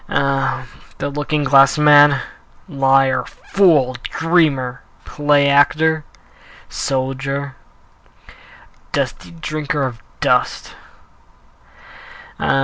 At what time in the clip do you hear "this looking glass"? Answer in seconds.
0.97-1.77